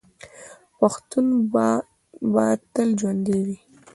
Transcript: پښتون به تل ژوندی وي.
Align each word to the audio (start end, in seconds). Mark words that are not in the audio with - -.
پښتون 0.79 1.25
به 2.33 2.45
تل 2.73 2.89
ژوندی 2.99 3.39
وي. 3.45 3.57